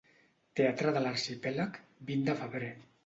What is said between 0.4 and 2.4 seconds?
Teatre de l'Arxipèlag, vint de